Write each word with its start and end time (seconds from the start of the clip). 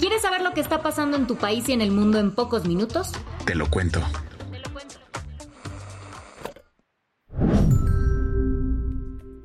¿Quieres 0.00 0.22
saber 0.22 0.40
lo 0.40 0.54
que 0.54 0.62
está 0.62 0.82
pasando 0.82 1.18
en 1.18 1.26
tu 1.26 1.36
país 1.36 1.68
y 1.68 1.74
en 1.74 1.82
el 1.82 1.90
mundo 1.90 2.18
en 2.18 2.34
pocos 2.34 2.64
minutos? 2.64 3.12
Te 3.44 3.54
lo 3.54 3.68
cuento. 3.68 4.00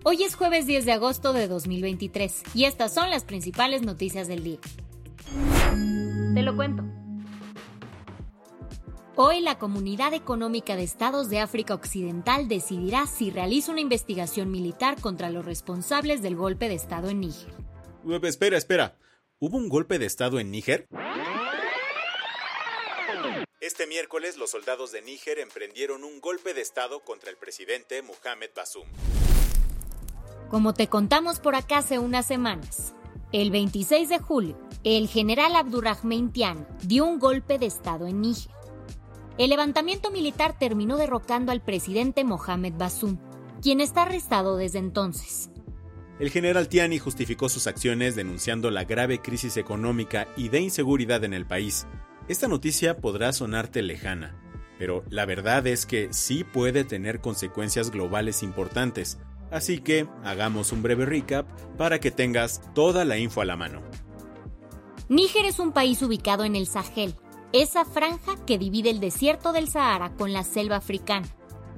Hoy 0.05 0.23
es 0.23 0.35
jueves 0.35 0.65
10 0.65 0.85
de 0.85 0.93
agosto 0.93 1.33
de 1.33 1.49
2023 1.49 2.43
y 2.53 2.63
estas 2.63 2.93
son 2.93 3.09
las 3.09 3.25
principales 3.25 3.81
noticias 3.81 4.29
del 4.29 4.45
día. 4.45 4.59
Te 6.33 6.41
lo 6.41 6.55
cuento. 6.55 6.85
Hoy 9.17 9.41
la 9.41 9.59
Comunidad 9.59 10.13
Económica 10.13 10.77
de 10.77 10.83
Estados 10.83 11.29
de 11.29 11.39
África 11.39 11.73
Occidental 11.73 12.47
decidirá 12.47 13.07
si 13.07 13.29
realiza 13.29 13.73
una 13.73 13.81
investigación 13.81 14.51
militar 14.51 15.01
contra 15.01 15.29
los 15.29 15.43
responsables 15.43 16.21
del 16.21 16.37
golpe 16.37 16.69
de 16.69 16.75
Estado 16.75 17.09
en 17.09 17.19
Níger. 17.19 17.53
Espera, 18.23 18.57
espera. 18.57 18.95
¿Hubo 19.47 19.57
un 19.57 19.69
golpe 19.69 19.99
de 19.99 20.07
Estado 20.07 20.39
en 20.39 20.49
Níger? 20.49 20.87
Este 23.59 23.85
miércoles 23.85 24.37
los 24.37 24.49
soldados 24.49 24.91
de 24.91 25.03
Níger 25.03 25.37
emprendieron 25.37 26.03
un 26.03 26.19
golpe 26.19 26.55
de 26.55 26.61
Estado 26.61 27.01
contra 27.01 27.29
el 27.29 27.37
presidente 27.37 28.01
Mohamed 28.01 28.49
Bazoum. 28.55 28.87
Como 30.49 30.73
te 30.73 30.87
contamos 30.87 31.39
por 31.39 31.53
acá 31.53 31.77
hace 31.77 31.99
unas 31.99 32.25
semanas, 32.25 32.95
el 33.31 33.51
26 33.51 34.09
de 34.09 34.17
julio, 34.17 34.57
el 34.83 35.07
general 35.07 35.55
Abdurrahman 35.55 36.33
Tian 36.33 36.67
dio 36.81 37.05
un 37.05 37.19
golpe 37.19 37.59
de 37.59 37.67
Estado 37.67 38.07
en 38.07 38.21
Níger. 38.21 38.51
El 39.37 39.51
levantamiento 39.51 40.09
militar 40.09 40.57
terminó 40.57 40.97
derrocando 40.97 41.51
al 41.51 41.61
presidente 41.61 42.23
Mohamed 42.23 42.73
Bazoum, 42.79 43.19
quien 43.61 43.79
está 43.79 44.01
arrestado 44.01 44.57
desde 44.57 44.79
entonces. 44.79 45.51
El 46.17 46.29
general 46.29 46.69
Tiani 46.69 46.97
justificó 46.97 47.49
sus 47.49 47.67
acciones 47.67 48.15
denunciando 48.15 48.71
la 48.71 48.85
grave 48.85 49.19
crisis 49.19 49.57
económica 49.57 50.27
y 50.37 50.47
de 50.47 50.61
inseguridad 50.61 51.23
en 51.25 51.33
el 51.33 51.45
país. 51.45 51.87
Esta 52.29 52.47
noticia 52.47 52.97
podrá 52.97 53.33
sonarte 53.33 53.81
lejana, 53.81 54.41
pero 54.79 55.03
la 55.09 55.25
verdad 55.25 55.67
es 55.67 55.85
que 55.85 56.13
sí 56.13 56.45
puede 56.45 56.85
tener 56.85 57.19
consecuencias 57.19 57.91
globales 57.91 58.43
importantes, 58.43 59.17
así 59.51 59.79
que 59.79 60.07
hagamos 60.23 60.71
un 60.71 60.81
breve 60.81 61.05
recap 61.05 61.47
para 61.77 61.99
que 61.99 62.11
tengas 62.11 62.61
toda 62.73 63.03
la 63.03 63.17
info 63.17 63.41
a 63.41 63.45
la 63.45 63.57
mano. 63.57 63.81
Níger 65.09 65.45
es 65.45 65.59
un 65.59 65.73
país 65.73 66.01
ubicado 66.01 66.45
en 66.45 66.55
el 66.55 66.65
Sahel, 66.65 67.13
esa 67.51 67.83
franja 67.83 68.37
que 68.45 68.57
divide 68.57 68.89
el 68.89 69.01
desierto 69.01 69.51
del 69.51 69.67
Sahara 69.67 70.15
con 70.15 70.31
la 70.31 70.43
selva 70.43 70.77
africana. 70.77 71.27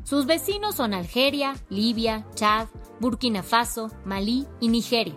Sus 0.04 0.28
vecinos 0.28 0.76
son 0.76 0.94
Algeria, 0.94 1.56
Libia, 1.70 2.26
Chad, 2.36 2.68
Burkina 3.00 3.44
Faso, 3.44 3.92
Malí 4.06 4.48
y 4.60 4.70
Nigeria. 4.70 5.16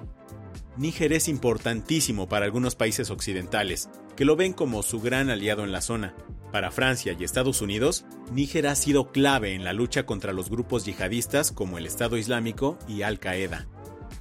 Níger 0.77 1.13
es 1.13 1.29
importantísimo 1.29 2.29
para 2.29 2.45
algunos 2.45 2.75
países 2.75 3.11
occidentales, 3.11 3.89
que 4.17 4.25
lo 4.25 4.37
ven 4.37 4.53
como 4.53 4.83
su 4.83 5.01
gran 5.01 5.31
aliado 5.31 5.65
en 5.65 5.73
la 5.73 5.81
zona. 5.81 6.15
Para 6.53 6.71
Francia 6.71 7.17
y 7.19 7.25
Estados 7.25 7.63
Unidos, 7.63 8.05
Níger 8.33 8.67
ha 8.67 8.75
sido 8.75 9.13
clave 9.13 9.55
en 9.55 9.65
la 9.65 9.73
lucha 9.73 10.05
contra 10.05 10.33
los 10.33 10.51
grupos 10.51 10.85
yihadistas 10.85 11.53
como 11.53 11.79
el 11.79 11.87
Estado 11.87 12.17
Islámico 12.17 12.79
y 12.89 13.03
Al-Qaeda. 13.03 13.67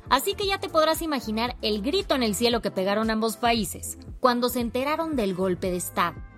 Así 0.09 0.35
que 0.35 0.47
ya 0.47 0.59
te 0.59 0.69
podrás 0.69 1.01
imaginar 1.01 1.55
el 1.61 1.81
grito 1.81 2.15
en 2.15 2.23
el 2.23 2.35
cielo 2.35 2.61
que 2.61 2.71
pegaron 2.71 3.09
ambos 3.09 3.37
países 3.37 3.97
cuando 4.19 4.49
se 4.49 4.59
enteraron 4.59 5.15
del 5.15 5.35
golpe 5.35 5.69
de 5.71 5.77
Estado. 5.77 6.28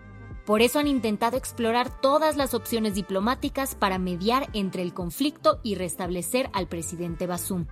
Por 0.45 0.61
eso 0.61 0.79
han 0.79 0.87
intentado 0.87 1.37
explorar 1.37 2.01
todas 2.01 2.35
las 2.35 2.53
opciones 2.53 2.95
diplomáticas 2.95 3.75
para 3.75 3.99
mediar 3.99 4.49
entre 4.53 4.81
el 4.81 4.93
conflicto 4.93 5.59
y 5.63 5.75
restablecer 5.75 6.49
al 6.53 6.67
presidente 6.67 7.27
Bazoum. 7.27 7.67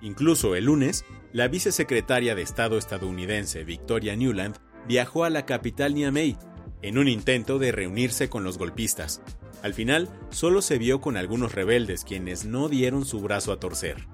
Incluso 0.00 0.54
el 0.54 0.64
lunes, 0.64 1.04
la 1.32 1.48
vicesecretaria 1.48 2.34
de 2.34 2.42
Estado 2.42 2.78
estadounidense 2.78 3.64
Victoria 3.64 4.16
Newland 4.16 4.56
viajó 4.86 5.24
a 5.24 5.30
la 5.30 5.46
capital 5.46 5.94
Niamey 5.94 6.36
en 6.82 6.98
un 6.98 7.08
intento 7.08 7.58
de 7.58 7.72
reunirse 7.72 8.28
con 8.28 8.44
los 8.44 8.58
golpistas. 8.58 9.22
Al 9.62 9.74
final, 9.74 10.08
solo 10.30 10.62
se 10.62 10.78
vio 10.78 11.00
con 11.00 11.16
algunos 11.16 11.54
rebeldes 11.54 12.04
quienes 12.04 12.44
no 12.44 12.68
dieron 12.68 13.04
su 13.04 13.20
brazo 13.20 13.52
a 13.52 13.58
torcer. 13.58 14.06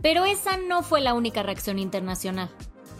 Pero 0.00 0.24
esa 0.24 0.56
no 0.56 0.82
fue 0.82 1.00
la 1.00 1.14
única 1.14 1.42
reacción 1.42 1.78
internacional. 1.78 2.50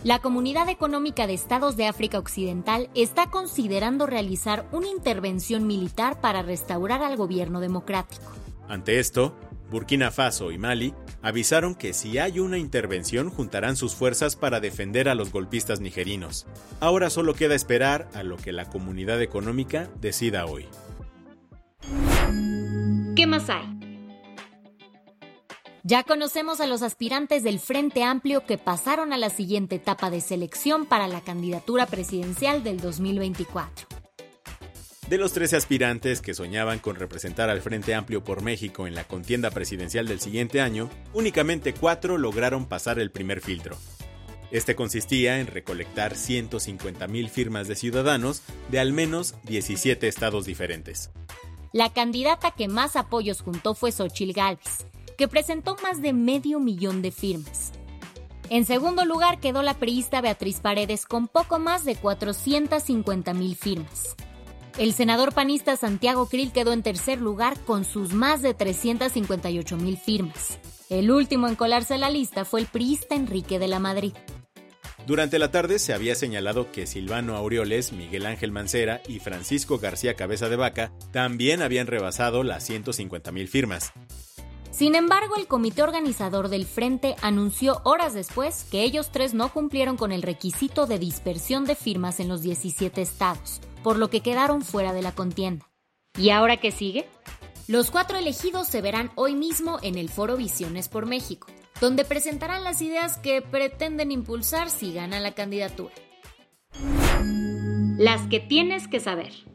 La 0.05 0.19
Comunidad 0.19 0.69
Económica 0.69 1.27
de 1.27 1.33
Estados 1.33 1.79
de 1.79 1.87
África 1.87 2.19
Occidental 2.19 2.91
está 2.95 3.31
considerando 3.31 4.05
realizar 4.05 4.69
una 4.71 4.87
intervención 4.89 5.67
militar 5.67 6.21
para 6.21 6.43
restaurar 6.43 7.03
al 7.03 7.17
gobierno 7.17 7.59
democrático. 7.59 8.31
Ante 8.69 8.99
esto, 8.99 9.35
Burkina 9.71 10.11
Faso 10.11 10.53
y 10.53 10.59
Mali 10.59 10.93
avisaron 11.23 11.75
que 11.75 11.95
si 11.95 12.19
hay 12.19 12.39
una 12.39 12.59
intervención 12.59 13.31
juntarán 13.31 13.77
sus 13.77 13.95
fuerzas 13.95 14.37
para 14.37 14.61
defender 14.61 15.09
a 15.09 15.15
los 15.15 15.33
golpistas 15.33 15.81
nigerinos. 15.81 16.47
Ahora 16.81 17.09
solo 17.09 17.33
queda 17.33 17.55
esperar 17.55 18.07
a 18.13 18.23
lo 18.23 18.37
que 18.37 18.53
la 18.53 18.69
comunidad 18.69 19.23
económica 19.23 19.89
decida 20.03 20.45
hoy. 20.45 20.67
¿Qué 23.17 23.27
más 23.27 23.49
hay? 23.49 23.74
Ya 25.87 26.03
conocemos 26.03 26.63
a 26.63 26.67
los 26.67 26.81
aspirantes 26.81 27.43
del 27.43 27.61
Frente 27.61 28.05
Amplio 28.05 28.47
que 28.47 28.57
pasaron 28.57 29.13
a 29.13 29.19
la 29.19 29.29
siguiente 29.29 29.77
etapa 29.77 30.09
de 30.09 30.23
selección 30.23 30.87
para 30.87 31.09
la 31.09 31.21
candidatura 31.21 31.85
presidencial 31.85 32.65
del 32.65 32.81
2024. 32.81 33.87
De 35.11 35.19
los 35.19 35.35
13 35.35 35.57
aspirantes 35.57 36.23
que 36.23 36.33
soñaban 36.33 36.79
con 36.79 36.97
representar 36.97 37.51
al 37.51 37.61
Frente 37.61 37.95
Amplio 37.95 38.25
por 38.25 38.41
México 38.41 38.87
en 38.87 38.95
la 38.95 39.05
contienda 39.05 39.51
presidencial 39.51 40.09
del 40.09 40.21
siguiente 40.21 40.63
año, 40.63 40.89
únicamente 41.13 41.75
cuatro 41.75 42.17
lograron 42.17 42.65
pasar 42.65 42.99
el 42.99 43.11
primer 43.11 43.43
filtro. 43.43 43.77
Este 44.51 44.75
consistía 44.75 45.39
en 45.39 45.49
recolectar 45.49 46.15
150.000 46.15 47.29
firmas 47.29 47.69
de 47.69 47.77
ciudadanos 47.77 48.41
de 48.71 48.81
al 48.81 48.95
menos 48.95 49.35
17 49.43 50.09
estados 50.09 50.47
diferentes. 50.47 51.11
La 51.75 51.93
candidata 51.93 52.53
que 52.53 52.69
más 52.69 52.97
apoyos 52.97 53.43
juntó 53.43 53.75
fue 53.75 53.93
Xochil 53.93 54.33
Gálvez, 54.33 54.87
que 55.17 55.29
presentó 55.29 55.77
más 55.83 56.03
de 56.03 56.13
medio 56.13 56.61
millón 56.61 57.03
de 57.03 57.11
firmas. 57.11 57.73
En 58.51 58.65
segundo 58.65 59.05
lugar 59.05 59.41
quedó 59.41 59.63
la 59.63 59.75
priista 59.75 60.21
Beatriz 60.21 60.61
Paredes 60.61 61.07
con 61.07 61.29
poco 61.29 61.59
más 61.59 61.85
de 61.85 61.97
450 61.97 63.33
mil 63.35 63.57
firmas. 63.57 64.17
El 64.79 64.93
senador 64.93 65.33
panista 65.33 65.77
Santiago 65.77 66.29
Krill 66.29 66.53
quedó 66.53 66.73
en 66.73 66.83
tercer 66.83 67.21
lugar 67.21 67.59
con 67.61 67.85
sus 67.85 68.13
más 68.13 68.43
de 68.43 68.55
358 68.55 69.77
mil 69.77 69.97
firmas. 69.97 70.59
El 70.91 71.11
último 71.11 71.49
en 71.49 71.55
colarse 71.55 71.95
a 71.95 71.99
la 71.99 72.11
lista 72.11 72.45
fue 72.45 72.61
el 72.61 72.67
priista 72.67 73.15
Enrique 73.15 73.59
de 73.59 73.69
la 73.69 73.79
Madrid. 73.79 74.13
Durante 75.07 75.39
la 75.39 75.51
tarde 75.51 75.79
se 75.79 75.93
había 75.93 76.15
señalado 76.15 76.73
que 76.73 76.87
Silvano 76.87 77.37
Aureoles, 77.37 77.93
Miguel 77.93 78.27
Ángel 78.27 78.53
Mancera 78.53 79.03
y 79.07 79.21
Francisco 79.21 79.79
García 79.79 80.15
Cabeza 80.15 80.49
de 80.49 80.57
Vaca 80.57 80.93
también 81.13 81.63
habían 81.63 81.87
rebasado 81.87 82.43
las 82.43 82.65
150 82.65 83.31
mil 83.31 83.49
firmas. 83.49 83.93
Sin 84.75 84.97
embargo, 84.97 85.37
el 85.37 85.47
comité 85.47 85.85
organizador 85.85 86.49
del 86.49 86.67
Frente 86.67 87.15
anunció 87.23 87.81
horas 87.85 88.13
después 88.13 88.67
que 88.73 88.83
ellos 88.83 89.13
tres 89.13 89.33
no 89.33 89.53
cumplieron 89.53 89.97
con 89.97 90.11
el 90.11 90.21
requisito 90.21 90.87
de 90.87 90.99
dispersión 90.99 91.65
de 91.65 91.77
firmas 91.77 92.19
en 92.19 92.27
los 92.27 92.43
17 92.43 93.01
estados, 93.01 93.61
por 93.85 93.99
lo 93.99 94.11
que 94.11 94.21
quedaron 94.21 94.63
fuera 94.63 94.93
de 94.93 95.01
la 95.01 95.13
contienda. 95.13 95.71
¿Y 96.19 96.31
ahora 96.31 96.57
qué 96.57 96.73
sigue? 96.73 97.07
Los 97.69 97.93
cuatro 97.93 98.19
elegidos 98.19 98.67
se 98.67 98.83
verán 98.83 99.13
hoy 99.15 99.37
mismo 99.37 99.79
en 99.81 99.97
el 99.97 100.09
foro 100.09 100.37
Visiones 100.37 100.89
por 100.89 101.07
México, 101.07 101.47
donde 101.81 102.05
presentarán 102.05 102.65
las 102.65 102.83
ideas 102.83 103.17
que 103.19 103.43
pretenden 103.43 104.11
impulsar 104.11 104.71
si 104.71 104.93
ganan 104.93 105.23
la 105.23 105.37
candidatura. 105.37 105.95
Las 107.97 108.27
que 108.27 108.41
tienes 108.41 108.89
que 108.89 108.99
saber. 108.99 109.54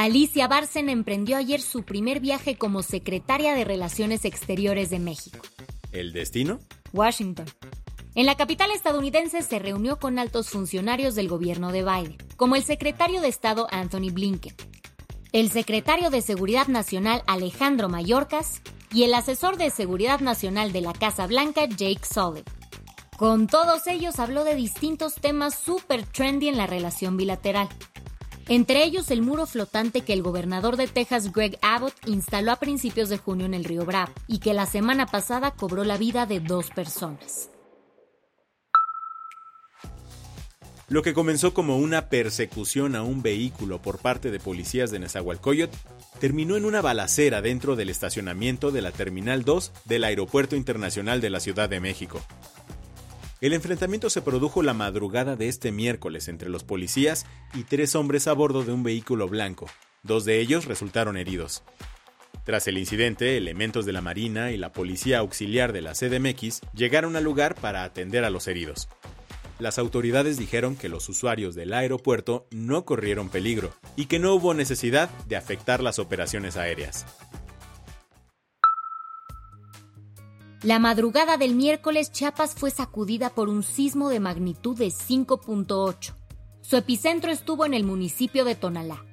Alicia 0.00 0.46
Barcen 0.46 0.88
emprendió 0.90 1.36
ayer 1.36 1.60
su 1.60 1.82
primer 1.82 2.20
viaje 2.20 2.56
como 2.56 2.84
secretaria 2.84 3.56
de 3.56 3.64
Relaciones 3.64 4.24
Exteriores 4.24 4.90
de 4.90 5.00
México. 5.00 5.40
¿El 5.90 6.12
destino? 6.12 6.60
Washington. 6.92 7.46
En 8.14 8.24
la 8.24 8.36
capital 8.36 8.70
estadounidense 8.70 9.42
se 9.42 9.58
reunió 9.58 9.98
con 9.98 10.20
altos 10.20 10.50
funcionarios 10.50 11.16
del 11.16 11.26
gobierno 11.26 11.72
de 11.72 11.82
Biden, 11.82 12.16
como 12.36 12.54
el 12.54 12.62
secretario 12.62 13.20
de 13.20 13.26
Estado 13.26 13.66
Anthony 13.72 14.12
Blinken, 14.12 14.54
el 15.32 15.50
secretario 15.50 16.10
de 16.10 16.22
Seguridad 16.22 16.68
Nacional 16.68 17.24
Alejandro 17.26 17.88
Mayorkas 17.88 18.62
y 18.92 19.02
el 19.02 19.12
asesor 19.14 19.56
de 19.56 19.70
Seguridad 19.70 20.20
Nacional 20.20 20.70
de 20.70 20.80
la 20.80 20.92
Casa 20.92 21.26
Blanca 21.26 21.64
Jake 21.64 22.02
Sullivan. 22.08 22.44
Con 23.16 23.48
todos 23.48 23.88
ellos 23.88 24.20
habló 24.20 24.44
de 24.44 24.54
distintos 24.54 25.16
temas 25.16 25.58
súper 25.58 26.06
trendy 26.06 26.46
en 26.46 26.56
la 26.56 26.68
relación 26.68 27.16
bilateral. 27.16 27.68
Entre 28.50 28.82
ellos 28.82 29.10
el 29.10 29.20
muro 29.20 29.46
flotante 29.46 30.00
que 30.00 30.14
el 30.14 30.22
gobernador 30.22 30.78
de 30.78 30.86
Texas 30.86 31.32
Greg 31.32 31.58
Abbott 31.60 31.92
instaló 32.06 32.52
a 32.52 32.56
principios 32.56 33.10
de 33.10 33.18
junio 33.18 33.44
en 33.44 33.52
el 33.52 33.64
río 33.64 33.84
Bravo 33.84 34.12
y 34.26 34.38
que 34.38 34.54
la 34.54 34.64
semana 34.64 35.04
pasada 35.04 35.50
cobró 35.50 35.84
la 35.84 35.98
vida 35.98 36.24
de 36.24 36.40
dos 36.40 36.70
personas. 36.70 37.50
Lo 40.88 41.02
que 41.02 41.12
comenzó 41.12 41.52
como 41.52 41.76
una 41.76 42.08
persecución 42.08 42.96
a 42.96 43.02
un 43.02 43.20
vehículo 43.20 43.82
por 43.82 43.98
parte 43.98 44.30
de 44.30 44.40
policías 44.40 44.90
de 44.90 44.98
Nezahualcóyotl 44.98 45.76
terminó 46.18 46.56
en 46.56 46.64
una 46.64 46.80
balacera 46.80 47.42
dentro 47.42 47.76
del 47.76 47.90
estacionamiento 47.90 48.70
de 48.70 48.80
la 48.80 48.92
Terminal 48.92 49.44
2 49.44 49.72
del 49.84 50.04
Aeropuerto 50.04 50.56
Internacional 50.56 51.20
de 51.20 51.28
la 51.28 51.40
Ciudad 51.40 51.68
de 51.68 51.80
México. 51.80 52.22
El 53.40 53.52
enfrentamiento 53.52 54.10
se 54.10 54.22
produjo 54.22 54.62
la 54.62 54.74
madrugada 54.74 55.36
de 55.36 55.48
este 55.48 55.70
miércoles 55.70 56.28
entre 56.28 56.48
los 56.48 56.64
policías 56.64 57.26
y 57.54 57.64
tres 57.64 57.94
hombres 57.94 58.26
a 58.26 58.32
bordo 58.32 58.64
de 58.64 58.72
un 58.72 58.82
vehículo 58.82 59.28
blanco. 59.28 59.66
Dos 60.02 60.24
de 60.24 60.40
ellos 60.40 60.64
resultaron 60.64 61.16
heridos. 61.16 61.62
Tras 62.44 62.66
el 62.66 62.78
incidente, 62.78 63.36
elementos 63.36 63.86
de 63.86 63.92
la 63.92 64.00
Marina 64.00 64.50
y 64.50 64.56
la 64.56 64.72
Policía 64.72 65.18
Auxiliar 65.18 65.72
de 65.72 65.82
la 65.82 65.92
CDMX 65.92 66.62
llegaron 66.74 67.14
al 67.14 67.24
lugar 67.24 67.54
para 67.54 67.84
atender 67.84 68.24
a 68.24 68.30
los 68.30 68.48
heridos 68.48 68.88
las 69.58 69.78
autoridades 69.78 70.38
dijeron 70.38 70.76
que 70.76 70.88
los 70.88 71.08
usuarios 71.08 71.54
del 71.54 71.72
aeropuerto 71.72 72.46
no 72.50 72.84
corrieron 72.84 73.28
peligro 73.28 73.72
y 73.96 74.06
que 74.06 74.18
no 74.18 74.34
hubo 74.34 74.54
necesidad 74.54 75.10
de 75.26 75.36
afectar 75.36 75.82
las 75.82 75.98
operaciones 75.98 76.56
aéreas. 76.56 77.06
La 80.64 80.80
madrugada 80.80 81.36
del 81.36 81.54
miércoles 81.54 82.10
Chiapas 82.10 82.54
fue 82.54 82.72
sacudida 82.72 83.30
por 83.30 83.48
un 83.48 83.62
sismo 83.62 84.08
de 84.08 84.18
magnitud 84.18 84.76
de 84.76 84.88
5.8. 84.88 86.14
Su 86.62 86.76
epicentro 86.76 87.30
estuvo 87.30 87.64
en 87.64 87.74
el 87.74 87.84
municipio 87.84 88.44
de 88.44 88.56
Tonalá. 88.56 89.04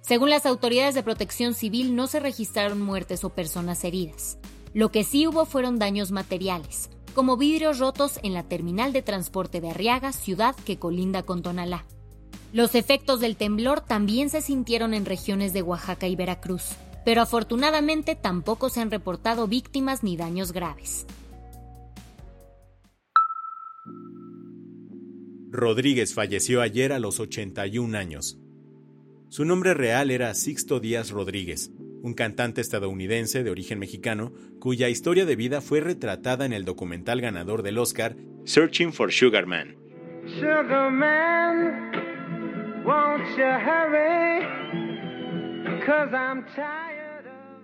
Según 0.00 0.30
las 0.30 0.46
autoridades 0.46 0.94
de 0.94 1.02
protección 1.02 1.52
civil 1.52 1.94
no 1.94 2.06
se 2.06 2.20
registraron 2.20 2.80
muertes 2.80 3.22
o 3.22 3.28
personas 3.28 3.84
heridas. 3.84 4.38
Lo 4.72 4.90
que 4.90 5.04
sí 5.04 5.26
hubo 5.26 5.44
fueron 5.44 5.78
daños 5.78 6.10
materiales, 6.10 6.88
como 7.14 7.36
vidrios 7.36 7.78
rotos 7.78 8.18
en 8.22 8.32
la 8.32 8.44
terminal 8.44 8.94
de 8.94 9.02
transporte 9.02 9.60
de 9.60 9.68
Arriaga, 9.68 10.12
ciudad 10.14 10.56
que 10.64 10.78
colinda 10.78 11.22
con 11.22 11.42
Tonalá. 11.42 11.84
Los 12.54 12.74
efectos 12.74 13.20
del 13.20 13.36
temblor 13.36 13.82
también 13.82 14.30
se 14.30 14.40
sintieron 14.40 14.94
en 14.94 15.04
regiones 15.04 15.52
de 15.52 15.60
Oaxaca 15.60 16.08
y 16.08 16.16
Veracruz, 16.16 16.76
pero 17.04 17.22
afortunadamente 17.22 18.14
tampoco 18.14 18.68
se 18.68 18.80
han 18.80 18.90
reportado 18.90 19.46
víctimas 19.46 20.02
ni 20.02 20.16
daños 20.16 20.52
graves. 20.52 21.06
Rodríguez 25.50 26.14
falleció 26.14 26.62
ayer 26.62 26.92
a 26.92 27.00
los 27.00 27.18
81 27.18 27.98
años. 27.98 28.38
Su 29.28 29.44
nombre 29.44 29.74
real 29.74 30.10
era 30.10 30.32
Sixto 30.34 30.80
Díaz 30.80 31.10
Rodríguez, 31.10 31.72
un 32.02 32.14
cantante 32.14 32.60
estadounidense 32.60 33.42
de 33.42 33.50
origen 33.50 33.78
mexicano 33.78 34.32
cuya 34.60 34.88
historia 34.88 35.24
de 35.24 35.36
vida 35.36 35.60
fue 35.60 35.80
retratada 35.80 36.46
en 36.46 36.52
el 36.52 36.64
documental 36.64 37.20
ganador 37.20 37.62
del 37.62 37.78
Oscar 37.78 38.16
Searching 38.44 38.92
for 38.92 39.12
Sugar 39.12 39.46
Man. 39.46 39.76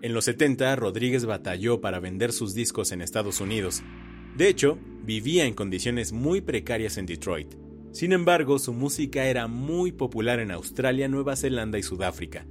En 0.03 0.15
los 0.15 0.25
70, 0.27 0.77
Rodríguez 0.77 1.25
batalló 1.25 1.81
para 1.81 2.01
vender 2.01 2.33
sus 2.33 2.55
discos 2.55 2.93
en 2.93 3.03
Estados 3.03 3.41
Unidos. 3.41 3.83
De 4.37 4.49
hecho, 4.49 4.79
vivía 5.03 5.47
en 5.47 5.55
condiciones 5.55 6.13
muy 6.13 6.41
precarias 6.41 6.99
en 6.99 7.07
Detroit. 7.07 7.55
Sin 7.93 8.13
embargo, 8.13 8.59
su 8.59 8.73
música 8.73 9.25
era 9.25 9.47
muy 9.47 9.93
popular 9.93 10.39
en 10.41 10.51
Australia, 10.51 11.09
Nueva 11.09 11.37
Zelanda 11.37 11.79
y 11.79 11.83
Sudáfrica 11.83 12.47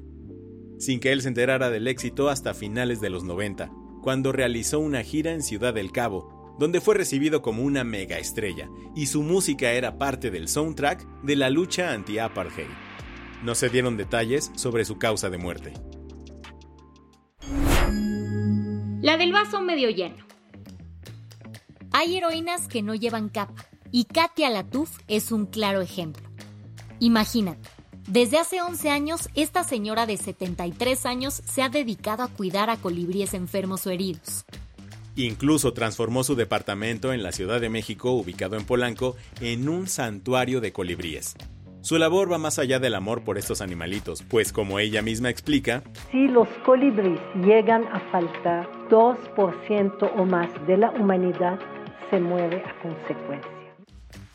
sin 0.77 0.99
que 0.99 1.11
él 1.11 1.21
se 1.21 1.29
enterara 1.29 1.69
del 1.69 1.87
éxito 1.87 2.29
hasta 2.29 2.53
finales 2.53 3.01
de 3.01 3.09
los 3.09 3.23
90, 3.23 3.71
cuando 4.01 4.31
realizó 4.31 4.79
una 4.79 5.03
gira 5.03 5.31
en 5.31 5.41
Ciudad 5.41 5.73
del 5.73 5.91
Cabo, 5.91 6.55
donde 6.59 6.81
fue 6.81 6.95
recibido 6.95 7.41
como 7.41 7.63
una 7.63 7.83
mega 7.83 8.17
estrella, 8.17 8.69
y 8.95 9.07
su 9.07 9.23
música 9.23 9.71
era 9.71 9.97
parte 9.97 10.31
del 10.31 10.47
soundtrack 10.47 11.23
de 11.23 11.35
la 11.35 11.49
lucha 11.49 11.91
anti-apartheid. 11.91 12.67
No 13.43 13.55
se 13.55 13.69
dieron 13.69 13.97
detalles 13.97 14.51
sobre 14.55 14.85
su 14.85 14.97
causa 14.97 15.29
de 15.29 15.37
muerte. 15.37 15.73
La 19.05 19.17
del 19.17 19.31
vaso 19.31 19.61
medio 19.61 19.91
lleno. 19.91 20.15
Hay 21.91 22.17
heroínas 22.17 22.67
que 22.67 22.81
no 22.81 22.95
llevan 22.95 23.29
capa, 23.29 23.67
y 23.91 24.05
Katia 24.05 24.49
Latuf 24.49 24.97
es 25.07 25.31
un 25.31 25.45
claro 25.45 25.81
ejemplo. 25.81 26.27
Imagínate, 26.99 27.69
desde 28.07 28.39
hace 28.39 28.63
11 28.63 28.89
años, 28.89 29.29
esta 29.35 29.63
señora 29.63 30.07
de 30.07 30.17
73 30.17 31.05
años 31.05 31.35
se 31.35 31.61
ha 31.61 31.69
dedicado 31.69 32.23
a 32.23 32.29
cuidar 32.29 32.71
a 32.71 32.77
colibríes 32.77 33.35
enfermos 33.35 33.85
o 33.85 33.91
heridos. 33.91 34.43
Incluso 35.15 35.71
transformó 35.71 36.23
su 36.23 36.33
departamento 36.33 37.13
en 37.13 37.21
la 37.21 37.31
Ciudad 37.31 37.61
de 37.61 37.69
México, 37.69 38.09
ubicado 38.09 38.57
en 38.57 38.65
Polanco, 38.65 39.15
en 39.39 39.69
un 39.69 39.85
santuario 39.85 40.61
de 40.61 40.73
colibríes. 40.73 41.35
Su 41.85 41.99
labor 41.99 42.31
va 42.31 42.39
más 42.39 42.57
allá 42.57 42.79
del 42.79 42.95
amor 42.95 43.23
por 43.23 43.37
estos 43.37 43.61
animalitos, 43.61 44.23
pues 44.23 44.51
como 44.51 44.79
ella 44.79 45.03
misma 45.03 45.29
explica, 45.29 45.83
si 46.11 46.27
los 46.27 46.47
colibríes 46.65 47.19
llegan 47.43 47.83
a 47.93 47.99
faltar, 48.11 48.67
2% 48.89 50.11
o 50.17 50.25
más 50.25 50.49
de 50.65 50.77
la 50.77 50.89
humanidad 50.89 51.59
se 52.09 52.19
muere 52.19 52.63
a 52.65 52.81
consecuencia. 52.81 53.51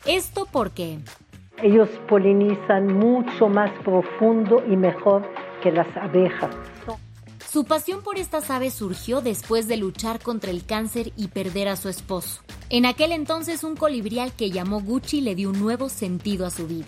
Esto 0.05 0.47
porque 0.49 0.99
ellos 1.61 1.89
polinizan 2.07 2.87
mucho 2.87 3.49
más 3.49 3.69
profundo 3.83 4.63
y 4.65 4.77
mejor 4.77 5.29
que 5.61 5.73
las 5.73 5.97
abejas. 5.97 6.55
Su 7.51 7.65
pasión 7.65 8.01
por 8.01 8.17
estas 8.17 8.49
aves 8.49 8.75
surgió 8.75 9.19
después 9.19 9.67
de 9.67 9.75
luchar 9.75 10.21
contra 10.21 10.51
el 10.51 10.65
cáncer 10.65 11.11
y 11.17 11.27
perder 11.27 11.67
a 11.67 11.75
su 11.75 11.89
esposo. 11.89 12.43
En 12.69 12.85
aquel 12.85 13.11
entonces 13.11 13.65
un 13.65 13.75
colibrial 13.75 14.31
que 14.31 14.51
llamó 14.51 14.79
Gucci 14.79 15.19
le 15.19 15.35
dio 15.35 15.49
un 15.49 15.59
nuevo 15.59 15.89
sentido 15.89 16.45
a 16.45 16.49
su 16.49 16.65
vida. 16.65 16.87